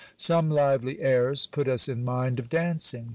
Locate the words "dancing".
2.49-3.09